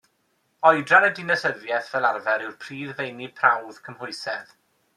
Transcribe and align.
Oedran 0.69 1.05
a 1.09 1.11
dinasyddiaeth, 1.19 1.91
fel 1.91 2.07
arfer, 2.09 2.45
yw'r 2.47 2.57
prif 2.65 2.97
feini 3.03 3.31
prawf 3.43 3.79
cymhwysedd. 3.89 4.57